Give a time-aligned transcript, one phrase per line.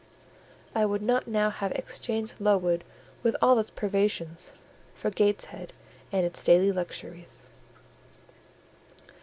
[0.73, 2.83] I would not now have exchanged Lowood
[3.21, 4.51] with all its privations
[4.95, 5.73] for Gateshead
[6.11, 7.45] and its daily luxuries.